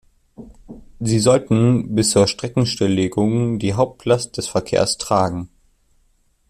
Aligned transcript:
Sie 0.99 1.19
sollten 1.19 1.93
bis 1.93 2.09
zur 2.09 2.25
Streckenstilllegung 2.25 3.59
die 3.59 3.75
Hauptlast 3.75 4.35
des 4.35 4.47
Verkehrs 4.47 4.97
tragen. 4.97 5.49